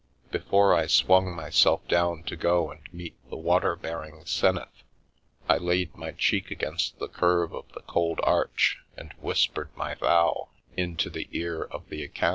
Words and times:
Before 0.31 0.73
I 0.73 0.87
swung 0.87 1.35
myself 1.35 1.87
down 1.87 2.23
to 2.23 2.35
go 2.35 2.71
and 2.71 2.81
meet 2.91 3.13
the 3.29 3.37
water 3.37 3.75
bearing 3.75 4.25
'Senath, 4.25 4.81
I 5.47 5.57
laid 5.57 5.95
my 5.95 6.11
cheek 6.13 6.49
against 6.49 6.97
the 6.97 7.07
curve 7.07 7.53
of 7.53 7.71
the 7.73 7.81
cold 7.83 8.19
arch 8.23 8.79
and 8.97 9.13
whispered 9.19 9.69
my 9.75 9.93
vow 9.93 10.49
into 10.75 11.11
the 11.11 11.27
ear 11.31 11.61
of 11.61 11.87
the 11.89 11.97
acanthus 11.97 11.99
leaf 11.99 12.01
on 12.01 12.01
the 12.01 12.07
capital. 12.17 12.29